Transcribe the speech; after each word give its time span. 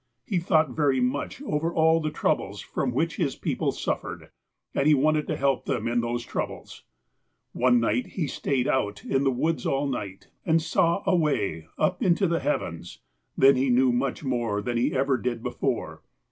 He 0.25 0.39
thought 0.39 0.71
very 0.71 0.99
much 0.99 1.43
over 1.43 1.71
all 1.71 1.99
the 1.99 2.09
troubles 2.09 2.59
from 2.59 2.91
which 2.91 3.17
his 3.17 3.35
people 3.35 3.71
suffered, 3.71 4.31
and 4.73 4.87
he 4.87 4.95
wanted 4.95 5.27
to 5.27 5.35
help 5.37 5.65
them 5.65 5.87
iu 5.87 5.93
those 6.01 6.25
troubles. 6.25 6.83
One 7.51 7.79
night 7.79 8.07
he 8.07 8.25
stayed 8.25 8.67
out 8.67 9.05
in 9.05 9.23
the 9.25 9.29
woods 9.31 9.63
all 9.67 9.85
night, 9.87 10.27
and 10.43 10.59
saw 10.59 11.03
away 11.05 11.67
up 11.77 12.01
into 12.01 12.25
the 12.25 12.39
heavens. 12.39 12.97
Then 13.37 13.55
he 13.55 13.69
knew 13.69 13.91
much 13.91 14.23
more 14.23 14.59
than 14.59 14.75
he 14.75 14.95
ever 14.95 15.19
did 15.19 15.43
before. 15.43 16.01